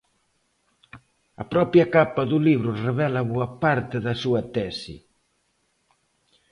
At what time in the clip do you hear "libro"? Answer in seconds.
2.47-2.71